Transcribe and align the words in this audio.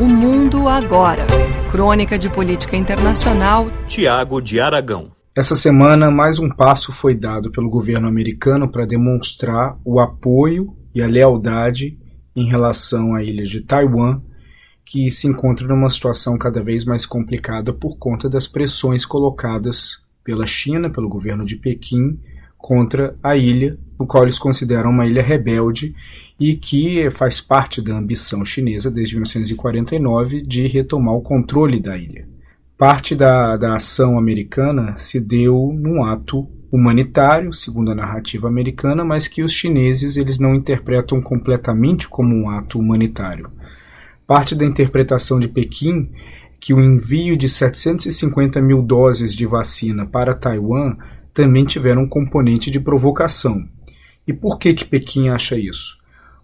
O 0.00 0.08
Mundo 0.08 0.68
Agora. 0.68 1.26
Crônica 1.70 2.18
de 2.18 2.30
Política 2.30 2.76
Internacional. 2.76 3.70
Tiago 3.86 4.40
de 4.40 4.58
Aragão. 4.58 5.12
Essa 5.36 5.54
semana, 5.54 6.10
mais 6.10 6.38
um 6.38 6.48
passo 6.48 6.92
foi 6.92 7.14
dado 7.14 7.52
pelo 7.52 7.68
governo 7.68 8.08
americano 8.08 8.66
para 8.70 8.86
demonstrar 8.86 9.78
o 9.84 10.00
apoio 10.00 10.74
e 10.94 11.02
a 11.02 11.06
lealdade 11.06 11.98
em 12.34 12.48
relação 12.48 13.14
à 13.14 13.22
ilha 13.22 13.44
de 13.44 13.60
Taiwan, 13.60 14.22
que 14.84 15.10
se 15.10 15.26
encontra 15.26 15.68
numa 15.68 15.90
situação 15.90 16.38
cada 16.38 16.62
vez 16.62 16.86
mais 16.86 17.04
complicada 17.04 17.72
por 17.72 17.98
conta 17.98 18.30
das 18.30 18.46
pressões 18.46 19.04
colocadas 19.04 19.98
pela 20.24 20.46
China, 20.46 20.88
pelo 20.88 21.08
governo 21.08 21.44
de 21.44 21.56
Pequim, 21.56 22.18
contra 22.62 23.16
a 23.20 23.36
ilha, 23.36 23.76
o 23.98 24.06
qual 24.06 24.22
eles 24.22 24.38
consideram 24.38 24.90
uma 24.90 25.04
ilha 25.04 25.20
rebelde 25.20 25.94
e 26.38 26.54
que 26.54 27.10
faz 27.10 27.40
parte 27.40 27.82
da 27.82 27.94
ambição 27.94 28.44
chinesa 28.44 28.90
desde 28.90 29.16
1949 29.16 30.40
de 30.42 30.68
retomar 30.68 31.14
o 31.14 31.20
controle 31.20 31.80
da 31.80 31.98
ilha. 31.98 32.26
Parte 32.78 33.14
da, 33.14 33.56
da 33.56 33.74
ação 33.74 34.16
americana 34.16 34.94
se 34.96 35.20
deu 35.20 35.72
num 35.76 36.04
ato 36.04 36.48
humanitário, 36.70 37.52
segundo 37.52 37.90
a 37.90 37.94
narrativa 37.94 38.48
americana, 38.48 39.04
mas 39.04 39.28
que 39.28 39.42
os 39.42 39.52
chineses 39.52 40.16
eles 40.16 40.38
não 40.38 40.54
interpretam 40.54 41.20
completamente 41.20 42.08
como 42.08 42.34
um 42.34 42.48
ato 42.48 42.78
humanitário. 42.78 43.50
Parte 44.26 44.54
da 44.54 44.64
interpretação 44.64 45.38
de 45.38 45.48
Pequim 45.48 46.10
que 46.58 46.72
o 46.72 46.80
envio 46.80 47.36
de 47.36 47.48
750 47.48 48.62
mil 48.62 48.82
doses 48.82 49.34
de 49.34 49.44
vacina 49.44 50.06
para 50.06 50.32
Taiwan 50.32 50.96
também 51.34 51.64
tiveram 51.64 52.02
um 52.02 52.08
componente 52.08 52.70
de 52.70 52.80
provocação. 52.80 53.66
E 54.26 54.32
por 54.32 54.58
que, 54.58 54.74
que 54.74 54.84
Pequim 54.84 55.28
acha 55.28 55.58
isso? 55.58 55.98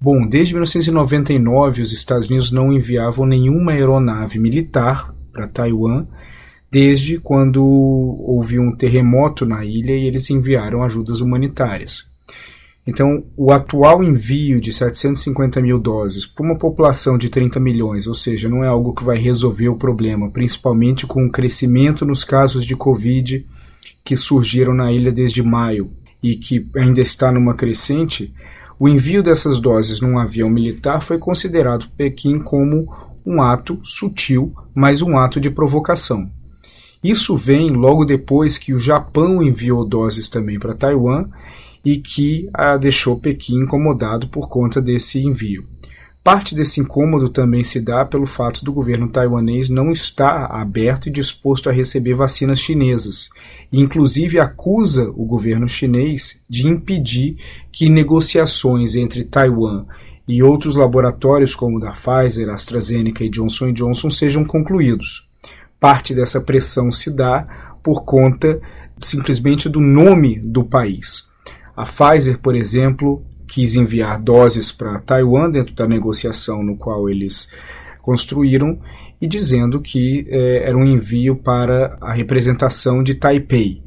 Bom, 0.00 0.26
desde 0.26 0.54
1999 0.54 1.82
os 1.82 1.92
Estados 1.92 2.28
Unidos 2.28 2.50
não 2.50 2.72
enviavam 2.72 3.26
nenhuma 3.26 3.72
aeronave 3.72 4.38
militar 4.38 5.14
para 5.32 5.48
Taiwan, 5.48 6.06
desde 6.70 7.18
quando 7.18 7.64
houve 7.64 8.58
um 8.58 8.72
terremoto 8.72 9.46
na 9.46 9.64
ilha 9.64 9.92
e 9.92 10.06
eles 10.06 10.28
enviaram 10.28 10.82
ajudas 10.82 11.20
humanitárias. 11.20 12.12
Então, 12.86 13.24
o 13.34 13.50
atual 13.50 14.04
envio 14.04 14.60
de 14.60 14.70
750 14.70 15.60
mil 15.62 15.78
doses 15.78 16.26
para 16.26 16.44
uma 16.44 16.56
população 16.56 17.16
de 17.16 17.30
30 17.30 17.58
milhões, 17.58 18.06
ou 18.06 18.12
seja, 18.12 18.46
não 18.46 18.62
é 18.62 18.66
algo 18.66 18.92
que 18.92 19.02
vai 19.02 19.16
resolver 19.16 19.68
o 19.68 19.76
problema, 19.76 20.30
principalmente 20.30 21.06
com 21.06 21.24
o 21.24 21.30
crescimento 21.30 22.04
nos 22.04 22.24
casos 22.24 22.66
de 22.66 22.76
Covid 22.76 23.46
que 24.04 24.16
surgiram 24.16 24.74
na 24.74 24.92
ilha 24.92 25.10
desde 25.12 25.42
maio 25.42 25.90
e 26.22 26.36
que 26.36 26.66
ainda 26.76 27.00
está 27.00 27.30
numa 27.30 27.54
crescente, 27.54 28.32
o 28.78 28.88
envio 28.88 29.22
dessas 29.22 29.60
doses 29.60 30.00
num 30.00 30.18
avião 30.18 30.48
militar 30.50 31.02
foi 31.02 31.18
considerado 31.18 31.86
Pequim 31.96 32.38
como 32.38 32.92
um 33.24 33.40
ato 33.40 33.78
sutil, 33.82 34.52
mas 34.74 35.00
um 35.00 35.16
ato 35.16 35.40
de 35.40 35.50
provocação. 35.50 36.28
Isso 37.02 37.36
vem 37.36 37.70
logo 37.70 38.04
depois 38.04 38.56
que 38.56 38.72
o 38.72 38.78
Japão 38.78 39.42
enviou 39.42 39.84
doses 39.84 40.28
também 40.28 40.58
para 40.58 40.74
Taiwan 40.74 41.26
e 41.84 41.98
que 41.98 42.48
a 42.52 42.76
deixou 42.78 43.18
Pequim 43.18 43.60
incomodado 43.60 44.26
por 44.28 44.48
conta 44.48 44.80
desse 44.80 45.20
envio. 45.20 45.64
Parte 46.24 46.54
desse 46.54 46.80
incômodo 46.80 47.28
também 47.28 47.62
se 47.62 47.78
dá 47.78 48.02
pelo 48.02 48.26
fato 48.26 48.64
do 48.64 48.72
governo 48.72 49.10
taiwanês 49.10 49.68
não 49.68 49.92
estar 49.92 50.46
aberto 50.50 51.06
e 51.06 51.12
disposto 51.12 51.68
a 51.68 51.72
receber 51.72 52.14
vacinas 52.14 52.58
chinesas, 52.58 53.28
e 53.70 53.78
inclusive 53.78 54.40
acusa 54.40 55.12
o 55.14 55.26
governo 55.26 55.68
chinês 55.68 56.40
de 56.48 56.66
impedir 56.66 57.36
que 57.70 57.90
negociações 57.90 58.94
entre 58.94 59.22
Taiwan 59.22 59.84
e 60.26 60.42
outros 60.42 60.76
laboratórios 60.76 61.54
como 61.54 61.76
o 61.76 61.80
da 61.80 61.92
Pfizer, 61.92 62.48
AstraZeneca 62.48 63.22
e 63.22 63.28
Johnson 63.28 63.70
Johnson 63.74 64.08
sejam 64.08 64.46
concluídos. 64.46 65.28
Parte 65.78 66.14
dessa 66.14 66.40
pressão 66.40 66.90
se 66.90 67.10
dá 67.10 67.76
por 67.82 68.02
conta 68.02 68.58
simplesmente 68.98 69.68
do 69.68 69.78
nome 69.78 70.40
do 70.40 70.64
país. 70.64 71.28
A 71.76 71.84
Pfizer, 71.84 72.38
por 72.38 72.54
exemplo, 72.54 73.22
quis 73.46 73.74
enviar 73.74 74.20
doses 74.20 74.72
para 74.72 75.00
Taiwan 75.00 75.50
dentro 75.50 75.74
da 75.74 75.86
negociação 75.86 76.62
no 76.62 76.76
qual 76.76 77.08
eles 77.08 77.48
construíram 78.00 78.78
e 79.20 79.26
dizendo 79.26 79.80
que 79.80 80.26
eh, 80.28 80.62
era 80.64 80.76
um 80.76 80.84
envio 80.84 81.36
para 81.36 81.96
a 82.00 82.12
representação 82.12 83.02
de 83.02 83.14
Taipei, 83.14 83.82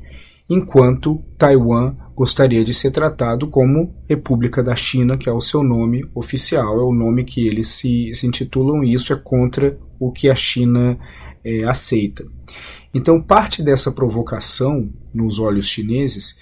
enquanto 0.50 1.22
Taiwan 1.38 1.94
gostaria 2.16 2.63
de 2.63 2.73
ser 2.73 2.90
tratado 2.90 3.47
como 3.47 3.94
República 4.09 4.63
da 4.63 4.75
China, 4.75 5.17
que 5.17 5.29
é 5.29 5.31
o 5.31 5.41
seu 5.41 5.62
nome 5.62 6.03
oficial, 6.16 6.79
é 6.79 6.84
o 6.84 6.94
nome 6.94 7.23
que 7.23 7.47
eles 7.47 7.67
se, 7.67 8.12
se 8.16 8.25
intitulam, 8.25 8.84
e 8.84 8.94
isso 8.94 9.13
é 9.13 9.16
contra 9.16 9.78
o 10.00 10.12
que 10.12 10.29
a 10.29 10.35
China 10.35 10.97
eh, 11.44 11.64
aceita. 11.64 12.25
Então, 12.94 13.22
parte 13.22 13.62
dessa 13.62 13.92
provocação 13.92 14.90
nos 15.14 15.40
olhos 15.40 15.68
chineses 15.68 16.38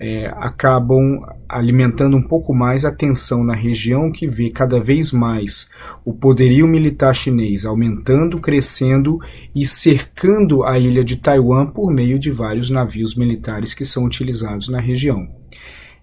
é, 0.00 0.28
acabam 0.38 1.22
alimentando 1.46 2.16
um 2.16 2.22
pouco 2.22 2.54
mais 2.54 2.86
a 2.86 2.90
tensão 2.90 3.44
na 3.44 3.54
região 3.54 4.10
que 4.10 4.26
vê 4.26 4.48
cada 4.48 4.80
vez 4.80 5.12
mais 5.12 5.68
o 6.02 6.14
poderio 6.14 6.66
militar 6.66 7.14
chinês 7.14 7.66
aumentando, 7.66 8.40
crescendo 8.40 9.20
e 9.54 9.66
cercando 9.66 10.64
a 10.64 10.78
ilha 10.78 11.04
de 11.04 11.16
Taiwan 11.16 11.66
por 11.66 11.92
meio 11.92 12.18
de 12.18 12.30
vários 12.30 12.70
navios 12.70 13.14
militares 13.14 13.74
que 13.74 13.84
são 13.84 14.04
utilizados 14.04 14.70
na 14.70 14.80
região. 14.80 15.28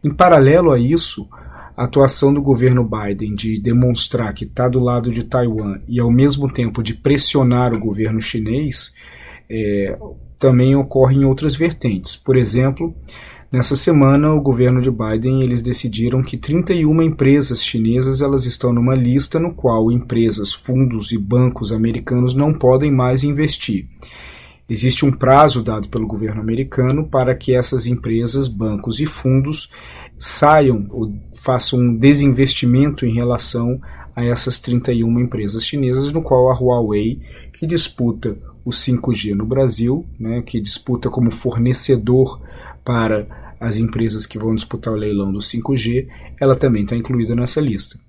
Em 0.04 0.14
paralelo 0.14 0.72
a 0.72 0.80
isso, 0.80 1.28
a 1.78 1.84
atuação 1.84 2.34
do 2.34 2.42
governo 2.42 2.84
Biden 2.84 3.36
de 3.36 3.60
demonstrar 3.60 4.34
que 4.34 4.46
está 4.46 4.68
do 4.68 4.80
lado 4.80 5.12
de 5.12 5.24
Taiwan 5.24 5.80
e 5.88 6.00
ao 6.00 6.12
mesmo 6.12 6.52
tempo 6.52 6.82
de 6.82 6.96
pressionar 6.96 7.72
o 7.72 7.80
governo 7.80 8.20
chinês 8.20 8.92
é, 9.48 9.96
também 10.40 10.76
ocorre 10.76 11.16
em 11.16 11.24
outras 11.24 11.56
vertentes. 11.56 12.16
Por 12.16 12.36
exemplo, 12.36 12.96
Nessa 13.50 13.78
semana, 13.78 14.34
o 14.34 14.42
governo 14.42 14.82
de 14.82 14.92
Biden 14.92 15.42
eles 15.42 15.62
decidiram 15.62 16.22
que 16.22 16.36
31 16.36 17.02
empresas 17.02 17.64
chinesas 17.64 18.22
elas 18.22 18.46
estão 18.46 18.74
numa 18.74 18.94
lista 18.94 19.40
no 19.40 19.54
qual 19.54 19.90
empresas, 19.90 20.52
fundos 20.52 21.14
e 21.14 21.18
bancos 21.18 21.72
americanos 21.72 22.36
não 22.36 22.54
podem 22.54 22.92
mais 22.92 23.24
investir. 23.24 23.88
Existe 24.70 25.06
um 25.06 25.12
prazo 25.14 25.64
dado 25.64 25.88
pelo 25.88 26.06
governo 26.06 26.42
americano 26.42 27.08
para 27.08 27.34
que 27.34 27.56
essas 27.56 27.88
empresas, 27.88 28.50
bancos 28.50 29.00
e 29.00 29.06
fundos 29.06 29.70
saiam 30.18 30.86
ou 30.90 31.14
façam 31.34 31.80
um 31.80 31.96
desinvestimento 31.96 33.06
em 33.06 33.14
relação 33.14 33.80
a 34.16 34.24
essas 34.26 34.58
31 34.60 35.20
empresas 35.20 35.64
chinesas, 35.64 36.12
no 36.12 36.22
qual 36.22 36.50
a 36.50 36.56
Huawei, 36.56 37.20
que 37.54 37.68
disputa 37.68 38.38
o 38.66 38.70
5G 38.70 39.34
no 39.34 39.46
Brasil, 39.46 40.06
né, 40.20 40.42
que 40.42 40.60
disputa 40.60 41.10
como 41.10 41.32
fornecedor 41.32 42.42
para 42.84 43.28
as 43.60 43.78
empresas 43.78 44.26
que 44.26 44.38
vão 44.38 44.54
disputar 44.54 44.94
o 44.94 44.98
leilão 44.98 45.32
do 45.32 45.40
5G, 45.40 46.08
ela 46.40 46.56
também 46.56 46.84
está 46.84 46.96
incluída 46.96 47.36
nessa 47.36 47.60
lista. 47.60 48.00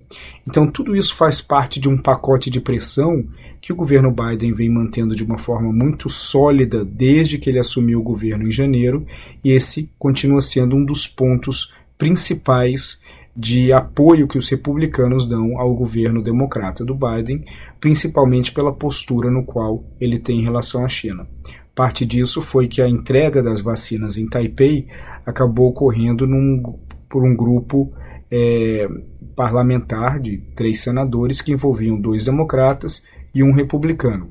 Então, 0.47 0.69
tudo 0.69 0.95
isso 0.95 1.15
faz 1.15 1.41
parte 1.41 1.79
de 1.79 1.87
um 1.87 1.97
pacote 1.97 2.49
de 2.49 2.59
pressão 2.59 3.23
que 3.61 3.73
o 3.73 3.75
governo 3.75 4.11
Biden 4.11 4.53
vem 4.53 4.69
mantendo 4.69 5.15
de 5.15 5.23
uma 5.23 5.37
forma 5.37 5.71
muito 5.71 6.09
sólida 6.09 6.83
desde 6.85 7.37
que 7.37 7.49
ele 7.49 7.59
assumiu 7.59 7.99
o 7.99 8.03
governo 8.03 8.47
em 8.47 8.51
janeiro, 8.51 9.05
e 9.43 9.51
esse 9.51 9.89
continua 9.97 10.41
sendo 10.41 10.75
um 10.75 10.85
dos 10.85 11.07
pontos 11.07 11.71
principais 11.99 13.01
de 13.35 13.71
apoio 13.71 14.27
que 14.27 14.37
os 14.37 14.49
republicanos 14.49 15.27
dão 15.27 15.59
ao 15.59 15.75
governo 15.75 16.23
democrata 16.23 16.83
do 16.83 16.95
Biden, 16.95 17.45
principalmente 17.79 18.51
pela 18.51 18.73
postura 18.73 19.29
no 19.29 19.43
qual 19.43 19.83
ele 19.99 20.17
tem 20.17 20.39
em 20.39 20.43
relação 20.43 20.83
à 20.83 20.87
China. 20.87 21.27
Parte 21.75 22.05
disso 22.05 22.41
foi 22.41 22.67
que 22.67 22.81
a 22.81 22.89
entrega 22.89 23.43
das 23.43 23.61
vacinas 23.61 24.17
em 24.17 24.27
Taipei 24.27 24.87
acabou 25.25 25.69
ocorrendo 25.69 26.25
num, 26.25 26.63
por 27.07 27.23
um 27.23 27.35
grupo 27.35 27.93
é, 28.31 28.87
parlamentar 29.35 30.19
de 30.19 30.37
três 30.55 30.79
senadores 30.81 31.41
que 31.41 31.51
envolviam 31.51 31.99
dois 31.99 32.23
democratas 32.25 33.03
e 33.33 33.43
um 33.43 33.53
republicano. 33.53 34.29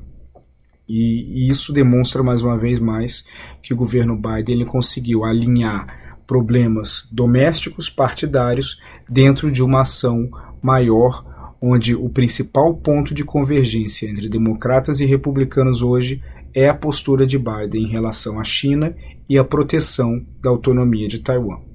E, 0.88 1.46
e 1.46 1.48
isso 1.48 1.72
demonstra 1.72 2.22
mais 2.22 2.42
uma 2.42 2.56
vez 2.56 2.80
mais 2.80 3.26
que 3.62 3.74
o 3.74 3.76
governo 3.76 4.16
Biden 4.16 4.56
ele 4.56 4.64
conseguiu 4.64 5.24
alinhar 5.24 6.07
problemas 6.28 7.08
domésticos 7.10 7.88
partidários 7.88 8.78
dentro 9.08 9.50
de 9.50 9.62
uma 9.62 9.80
ação 9.80 10.28
maior 10.62 11.24
onde 11.60 11.94
o 11.96 12.08
principal 12.08 12.74
ponto 12.74 13.12
de 13.12 13.24
convergência 13.24 14.08
entre 14.08 14.28
democratas 14.28 15.00
e 15.00 15.06
republicanos 15.06 15.82
hoje 15.82 16.22
é 16.54 16.68
a 16.68 16.74
postura 16.74 17.26
de 17.26 17.38
Biden 17.38 17.84
em 17.84 17.88
relação 17.88 18.38
à 18.38 18.44
China 18.44 18.94
e 19.28 19.38
a 19.38 19.44
proteção 19.44 20.24
da 20.40 20.50
autonomia 20.50 21.08
de 21.08 21.18
Taiwan. 21.18 21.67